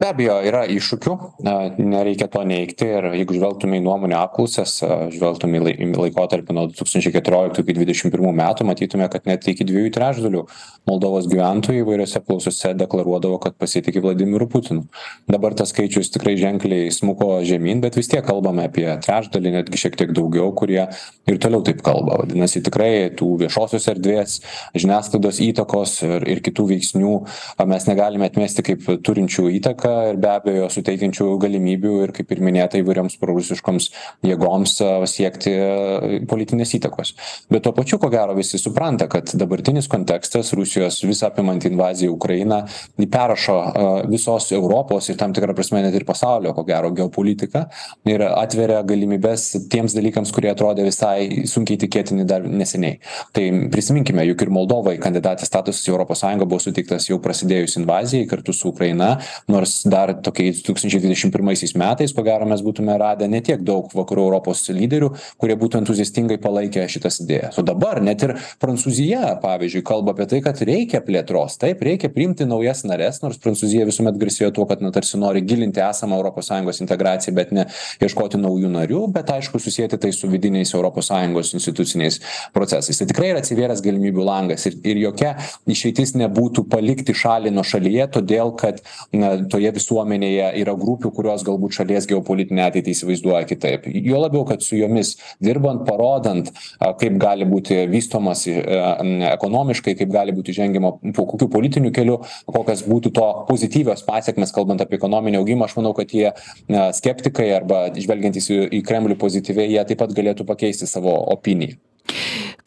Be 0.00 0.08
abejo 0.08 0.38
yra 0.48 0.62
iššūkių 0.72 1.14
na 1.44 1.54
nereikia 1.76 2.28
to 2.32 2.40
neigti 2.48 2.88
ir 2.88 3.10
jeigu 3.18 3.36
žvelgtume 3.36 3.76
į 3.76 3.84
nuomonių 3.84 4.16
apklausas 4.16 4.78
žvelgtume 5.12 5.60
į 5.60 5.64
lai 5.66 5.74
laikotarpį 6.06 6.56
nuo 6.56 6.66
du 6.70 6.78
tūkstančiai 6.78 7.12
keturioliktų 7.18 7.64
iki 7.64 7.76
dvidešim 7.76 8.12
pirmų 8.14 8.32
metų 8.38 8.64
matytume 8.68 9.08
kad 9.12 9.28
net 9.28 9.44
iki 9.50 9.66
dviejų 9.68 9.92
trečdalių 9.96 10.44
moldovos 10.88 11.28
gyventojų 11.30 11.84
įvairiose 11.84 12.16
apklausose 12.20 12.72
deklaruodavo 12.80 13.36
kad 13.44 13.58
pasitiki 13.60 14.00
vladimiru 14.00 14.48
putinu. 14.50 14.86
Dabar 15.30 15.52
tas 15.58 15.74
skaičius 15.74 16.08
tikrai 16.14 16.36
ženkliai 16.40 16.88
smuko 16.94 17.42
žemyn 17.46 17.82
bet 17.84 17.98
vis 18.00 18.08
tiek 18.10 18.24
kalbame 18.24 18.64
apie 18.70 18.86
trečdalį 19.04 19.54
netgi 19.58 19.82
šiek 19.84 20.00
tiek 20.00 20.14
daugiau 20.16 20.48
kurie 20.56 20.86
ir 21.28 21.40
toliau 21.42 21.60
taip 21.66 21.84
kalba. 21.84 22.22
Vadinasi 22.22 22.64
tikrai 22.64 23.10
tų 23.20 23.34
viešosios 23.44 23.90
erdvės 23.92 24.40
žiniasklaidos 24.72 25.42
įtakos 25.50 25.98
ir 26.08 26.26
ir 26.30 26.42
kitų 26.48 26.70
veiksnių 26.72 27.14
mes 27.68 27.88
negalime 27.90 28.30
atmesti 28.30 28.64
kaip 28.64 28.88
turinčių 29.04 29.50
įtaką 29.60 29.89
ir 30.10 30.20
be 30.20 30.30
abejo 30.32 30.68
suteikiančių 30.72 31.28
galimybių 31.42 31.94
ir 32.06 32.14
kaip 32.16 32.32
ir 32.34 32.42
minėta 32.44 32.80
įvairioms 32.80 33.18
prorusiškoms 33.20 33.90
jėgoms 34.26 34.76
siekti 35.10 35.54
politinės 36.30 36.74
įtakos. 36.78 37.14
Bet 37.50 37.64
tuo 37.66 37.74
pačiu 37.76 38.00
ko 38.02 38.10
gero 38.12 38.34
visi 38.38 38.60
supranta 38.60 39.08
kad 39.10 39.32
dabartinis 39.38 39.88
kontekstas 39.90 40.52
rusijos 40.56 41.00
visa 41.06 41.30
apimanti 41.30 41.70
invazija 41.70 42.10
į 42.10 42.14
ukrainą 42.14 42.62
ji 43.00 43.08
perrašo 43.10 43.58
visos 44.10 44.50
europos 44.56 45.08
ir 45.10 45.18
tam 45.20 45.34
tikra 45.36 45.54
prasme 45.56 45.82
net 45.84 45.94
ir 45.96 46.06
pasaulio 46.08 46.54
ko 46.56 46.64
gero 46.68 46.90
geopolitiką 46.96 47.64
ir 48.10 48.24
atveria 48.28 48.82
galimybes 48.86 49.48
tiems 49.72 49.94
dalykams 49.96 50.32
kurie 50.34 50.50
atrodė 50.52 50.86
visai 50.86 51.46
sunkiai 51.50 51.80
tikėtini 51.80 52.26
dar 52.28 52.44
neseniai. 52.44 52.98
Tai 53.36 53.46
prisiminkime 53.72 54.24
juk 54.30 54.44
ir 54.44 54.52
moldovai 54.54 54.96
kandidatės 55.02 55.50
statusas 55.50 55.86
į 55.88 55.94
europos 55.94 56.22
sąjungą 56.24 56.48
buvo 56.48 56.62
suteiktas 56.62 57.08
jau 57.10 57.20
prasidėjus 57.22 57.78
invazijai 57.80 58.28
kartu 58.30 58.54
su 58.56 58.70
ukraina 58.70 59.12
nors 59.50 59.79
dar 59.88 60.12
tokiais 60.24 60.60
du 60.60 60.70
tūkstančiai 60.70 61.00
dvidešim 61.02 61.32
pirmaisiais 61.34 61.74
metais 61.78 62.12
ko 62.16 62.24
gero 62.26 62.46
mes 62.48 62.62
būtume 62.64 62.96
radę 63.00 63.28
ne 63.30 63.40
tiek 63.44 63.62
daug 63.66 63.90
vakarų 63.94 64.26
europos 64.28 64.62
lyderių 64.68 65.10
kurie 65.40 65.56
būtų 65.60 65.80
entuziastingai 65.80 66.38
palaikę 66.42 66.84
šitas 66.90 67.20
idėjas. 67.24 67.58
O 67.60 67.64
dabar 67.66 68.00
net 68.04 68.24
ir 68.26 68.34
prancūzija 68.62 69.36
pavyzdžiui 69.42 69.84
kalba 69.86 70.14
apie 70.14 70.26
tai 70.30 70.42
kad 70.44 70.60
reikia 70.66 71.02
plėtros. 71.04 71.58
Taip 71.60 71.82
reikia 71.86 72.10
priimti 72.12 72.46
naujas 72.48 72.84
nares 72.88 73.22
nors 73.24 73.40
prancūzija 73.42 73.86
visuomet 73.88 74.18
garsėjo 74.20 74.52
tuo 74.56 74.66
kad 74.70 74.84
na 74.84 74.92
tarsi 74.94 75.20
nori 75.20 75.42
gilinti 75.46 75.82
esamą 75.84 76.20
europos 76.20 76.50
sąjungos 76.50 76.82
integraciją 76.84 77.36
bet 77.36 77.54
ne 77.56 77.66
ieškoti 78.02 78.40
naujų 78.40 78.72
narių 78.74 79.04
bet 79.14 79.32
aišku 79.36 79.62
susieti 79.62 79.98
tai 80.00 80.12
su 80.16 80.30
vidiniais 80.30 80.74
europos 80.76 81.10
sąjungos 81.10 81.54
instituciniais 81.58 82.20
procesais. 82.54 83.00
Tai 83.00 83.08
tikrai 83.10 83.32
yra 83.34 83.44
atsivėręs 83.44 83.84
galimybių 83.84 84.26
langas 84.26 84.66
ir 84.68 84.78
ir 84.84 85.00
jokia 85.04 85.34
išeitis 85.70 86.14
nebūtų 86.18 86.66
palikti 86.70 87.14
šalį 87.16 87.52
nuošalyje 87.54 88.06
todėl 88.16 88.54
kad 88.60 88.80
na 89.12 89.32
toje 89.50 89.69
visuomenėje 89.74 90.50
yra 90.60 90.74
grupių 90.78 91.12
kurios 91.16 91.44
galbūt 91.46 91.76
šalies 91.78 92.08
geopolitinę 92.10 92.66
ateitį 92.66 92.94
įsivaizduoja 92.94 93.42
kitaip. 93.48 93.86
Juo 93.90 94.20
labiau 94.22 94.44
kad 94.48 94.64
su 94.64 94.78
jomis 94.78 95.16
dirbant 95.42 95.84
parodant 95.88 96.50
kaip 97.00 97.18
gali 97.20 97.46
būti 97.48 97.84
vystomasi 97.90 98.56
ekonomiškai 99.32 99.96
kaip 99.98 100.12
gali 100.12 100.34
būti 100.36 100.54
žengiama 100.56 100.94
po 101.16 101.26
kokiu 101.32 101.50
politiniu 101.52 101.92
keliu 101.94 102.20
kokios 102.46 102.84
būtų 102.88 103.14
to 103.16 103.28
pozityvios 103.48 104.04
pasekmės 104.06 104.54
kalbant 104.56 104.82
apie 104.84 104.98
ekonominį 105.00 105.40
augimą 105.40 105.68
aš 105.68 105.76
manau 105.80 105.94
kad 105.96 106.10
tie 106.12 106.30
na 106.70 106.90
skeptikai 106.96 107.50
arba 107.58 107.86
žvelgiantys 107.96 108.50
į 108.50 108.60
į 108.80 108.82
kremlių 108.86 109.18
pozityviai 109.20 109.70
jie 109.74 109.84
taip 109.88 110.02
pat 110.02 110.16
galėtų 110.16 110.46
pakeisti 110.48 110.88
savo 110.90 111.14
opiniją 111.34 111.78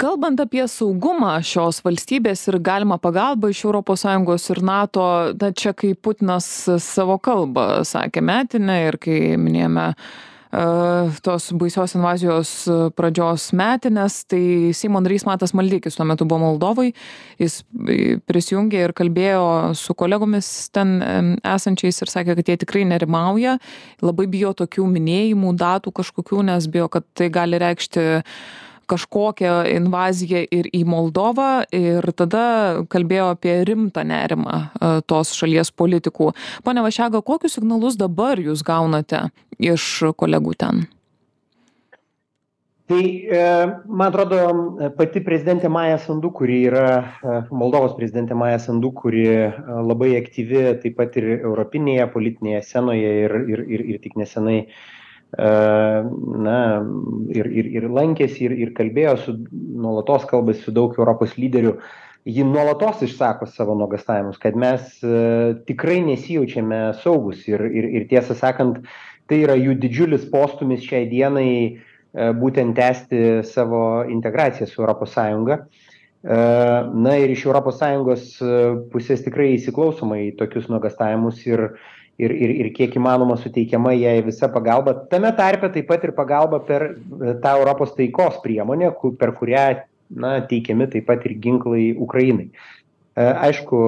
kalbant 0.04 0.42
apie 0.44 0.66
saugumą 0.68 1.38
šios 1.48 1.80
valstybės 1.86 2.42
ir 2.52 2.60
galimą 2.64 2.98
pagalbą 3.00 3.54
iš 3.54 3.64
europos 3.64 4.04
sąjungos 4.04 4.50
ir 4.52 4.60
nato 4.66 5.06
na 5.40 5.54
čia 5.56 5.72
kai 5.72 5.94
putinas 5.96 6.48
savo 6.84 7.16
kalbą 7.24 7.86
sakė 7.88 8.24
metinę 8.26 8.78
ir 8.90 9.00
kai 9.00 9.18
minėjome 9.40 9.94
tos 11.26 11.48
baisios 11.58 11.96
invazijos 11.98 12.50
pradžios 12.98 13.48
metines 13.58 14.20
tai 14.30 14.74
seimo 14.78 15.00
narys 15.02 15.24
matas 15.26 15.56
maldeikis 15.58 15.96
tuo 15.98 16.06
metu 16.06 16.28
buvo 16.30 16.44
moldovoj. 16.44 16.92
Jis 17.42 17.64
prisijungė 18.30 18.84
ir 18.84 18.94
kalbėjo 18.94 19.48
su 19.80 19.96
kolegomis 19.98 20.52
ten 20.76 21.00
esančiais 21.56 22.04
ir 22.04 22.12
sakė 22.12 22.36
kad 22.38 22.52
jie 22.52 22.60
tikrai 22.66 22.84
nerimauja 22.92 23.56
labai 24.04 24.28
bijo 24.36 24.54
tokių 24.62 24.86
minėjimų 24.94 25.56
datų 25.64 25.96
kažkokių 26.04 26.46
nes 26.52 26.70
bijo 26.70 26.92
kad 26.92 27.08
tai 27.18 27.32
gali 27.34 27.58
reikšti 27.64 28.06
kažkokią 28.94 29.60
invaziją 29.74 30.44
ir 30.54 30.70
į 30.74 30.84
Moldovą 30.90 31.66
ir 31.74 32.06
tada 32.18 32.46
kalbėjo 32.94 33.32
apie 33.34 33.60
rimtą 33.68 34.06
nerimą 34.08 34.58
e, 34.58 34.96
tos 35.10 35.34
šalies 35.38 35.74
politikų. 35.74 36.32
Pone 36.66 36.84
Vašega, 36.86 37.24
kokius 37.26 37.58
signalus 37.58 37.98
dabar 38.00 38.42
jūs 38.42 38.66
gaunate 38.66 39.28
iš 39.60 40.14
kolegų 40.18 40.58
ten? 40.60 40.86
Tai, 42.92 43.00
e, 43.02 43.44
man 43.88 44.10
atrodo, 44.10 44.40
pati 44.98 45.22
prezidentė 45.24 45.72
Maja 45.72 45.98
Sandu, 46.04 46.34
kuri 46.36 46.66
yra 46.68 46.88
e, 47.00 47.38
Moldovos 47.56 47.96
prezidentė 47.98 48.38
Maja 48.38 48.60
Sandu, 48.62 48.92
kuri 48.94 49.24
labai 49.88 50.18
aktyvi 50.20 50.66
taip 50.84 51.00
pat 51.00 51.16
ir 51.22 51.32
europinėje 51.40 52.10
politinėje 52.14 52.66
scenoje 52.68 53.16
ir, 53.24 53.40
ir, 53.56 53.64
ir, 53.78 53.88
ir 53.96 54.04
tik 54.04 54.20
nesenai 54.20 54.60
uh, 54.66 54.76
na, 55.38 56.58
ir, 57.34 57.48
ir, 57.50 57.70
ir 57.80 57.90
lankėsi, 57.90 58.46
ir, 58.46 58.54
ir 58.66 58.74
kalbėjo 58.78 59.14
su, 59.18 59.36
nuolatos 59.52 60.28
kalbasi 60.30 60.62
su 60.62 60.74
daug 60.76 60.94
Europos 61.00 61.34
lyderių, 61.40 61.74
ji 62.30 62.44
nuolatos 62.48 63.02
išsako 63.04 63.48
savo 63.52 63.76
nuogastavimus, 63.76 64.38
kad 64.40 64.56
mes 64.56 65.00
uh, 65.04 65.56
tikrai 65.68 66.02
nesijaučiame 66.06 66.84
saugus 67.02 67.48
ir, 67.50 67.66
ir, 67.66 67.90
ir 67.98 68.06
tiesą 68.12 68.38
sakant, 68.38 68.84
tai 69.28 69.42
yra 69.44 69.58
jų 69.58 69.76
didžiulis 69.82 70.28
postumis 70.32 70.86
šiai 70.86 71.08
dienai 71.12 71.50
uh, 71.74 72.30
būtent 72.38 72.78
tęsti 72.78 73.42
savo 73.50 74.04
integraciją 74.06 74.70
su 74.70 74.86
ES. 74.86 75.18
Uh, 76.24 76.94
na 76.96 77.18
ir 77.20 77.34
iš 77.34 77.50
ES 77.50 78.30
pusės 78.94 79.26
tikrai 79.26 79.58
įsiklausoma 79.58 80.22
į 80.30 80.30
tokius 80.40 80.70
nuogastavimus 80.72 81.42
ir, 81.50 81.74
ir 82.22 82.32
ir 82.32 82.54
ir 82.62 82.70
kiek 82.74 82.96
įmanoma 83.00 83.38
suteikiama 83.42 83.94
jai 83.98 84.20
visa 84.26 84.50
pagalba. 84.52 84.94
Tame 85.10 85.32
tarpe 85.38 85.70
taip 85.74 85.88
pat 85.90 86.04
ir 86.04 86.14
pagalba 86.18 86.60
per 86.68 86.86
e, 86.92 87.34
tą 87.42 87.56
europos 87.60 87.96
taikos 87.98 88.40
priemonę 88.44 88.94
ku 89.00 89.16
per 89.18 89.34
kurią 89.40 89.66
na 90.10 90.40
teikiami 90.50 90.90
taip 90.94 91.08
pat 91.10 91.26
ir 91.26 91.38
ginklai 91.42 91.94
ukrainai. 91.98 92.50
E, 93.16 93.24
aišku 93.48 93.80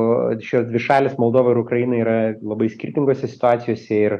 šios 0.41 0.67
dvi 0.71 0.81
šalys 0.81 1.19
moldova 1.21 1.53
ir 1.53 1.61
ukraina 1.61 2.01
yra 2.01 2.17
labai 2.41 2.69
skirtingose 2.73 3.29
situacijose 3.29 4.01
ir 4.09 4.19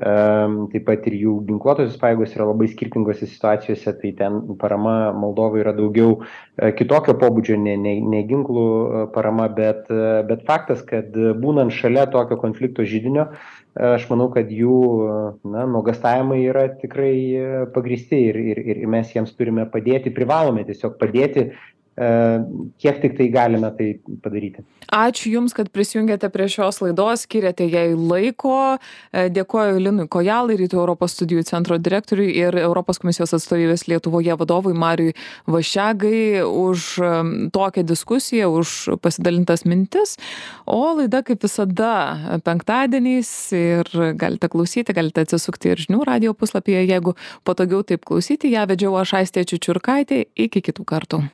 taip 0.00 0.86
pat 0.86 1.06
ir 1.10 1.18
jų 1.20 1.32
ginkluotosios 1.50 1.98
pajėgos 2.00 2.32
yra 2.32 2.46
labai 2.48 2.68
skirtingose 2.70 3.26
situacijose 3.28 3.92
tai 4.00 4.12
ten 4.16 4.38
parama 4.56 5.12
moldovai 5.12 5.60
yra 5.60 5.74
daugiau 5.76 6.22
e, 6.22 6.70
kitokio 6.72 7.12
pobūdžio 7.20 7.58
ne 7.60 7.76
ne 7.76 7.98
ne 8.00 8.22
ginklų 8.24 8.64
e, 8.64 9.02
parama 9.12 9.50
bet 9.52 9.90
e, 9.92 10.22
bet 10.30 10.46
faktas 10.48 10.80
kad 10.88 11.12
būnant 11.12 11.76
šalia 11.76 12.06
tokio 12.08 12.40
konflikto 12.40 12.86
židinio 12.88 13.28
aš 13.72 14.04
manau 14.10 14.26
kad 14.32 14.50
jų 14.52 14.78
na 15.48 15.62
nuogąstavimai 15.64 16.42
yra 16.44 16.66
tikrai 16.80 17.68
pagrįsti 17.72 18.18
ir 18.28 18.40
ir 18.40 18.58
ir 18.74 18.82
mes 18.88 19.12
jiems 19.12 19.32
turime 19.36 19.64
padėti 19.72 20.12
privalome 20.12 20.64
tiesiog 20.68 20.98
padėti 21.00 21.50
kiek 21.96 23.00
tik 23.02 23.18
tai 23.18 23.28
galime 23.28 23.68
tai 23.76 23.88
padaryti. 24.24 24.64
Ačiū 24.92 25.30
Jums, 25.32 25.54
kad 25.56 25.68
prisijungėte 25.72 26.28
prie 26.32 26.46
šios 26.52 26.80
laidos, 26.82 27.24
skiriate 27.26 27.64
jai 27.68 27.92
laiko. 27.96 28.76
E, 29.12 29.26
dėkoju 29.32 29.80
Linui 29.80 30.06
Kojalai, 30.12 30.56
Rytų 30.60 30.80
Europos 30.80 31.14
studijų 31.16 31.44
centro 31.48 31.78
direktoriui 31.80 32.30
ir 32.32 32.56
Europos 32.60 33.00
komisijos 33.00 33.32
atstovybės 33.36 33.86
Lietuvoje 33.88 34.36
vadovui 34.40 34.72
Mariui 34.76 35.14
Vašegai 35.48 36.42
už 36.44 36.88
tokią 37.56 37.84
diskusiją, 37.88 38.48
už 38.52 38.98
pasidalintas 39.04 39.64
mintis. 39.68 40.16
O 40.66 40.80
laida 40.98 41.22
kaip 41.24 41.44
visada 41.44 42.40
penktadieniais 42.44 43.32
ir 43.56 43.92
galite 44.20 44.48
klausyti, 44.52 44.96
galite 44.96 45.24
atsisukti 45.24 45.72
ir 45.72 45.84
žinių 45.86 46.04
radio 46.08 46.36
puslapyje, 46.36 46.84
jeigu 46.88 47.16
patogiau 47.48 47.84
taip 47.84 48.04
klausyti. 48.08 48.52
Ja 48.52 48.66
vedžiau 48.68 48.96
aš 49.00 49.16
Aistė 49.22 49.46
Čičiurkaitė. 49.48 50.26
Iki 50.36 50.68
kitų 50.68 50.88
kartų. 50.88 51.24